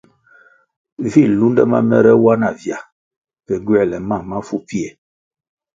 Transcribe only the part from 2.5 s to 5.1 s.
vya pe gywoēle mam mafu pfie.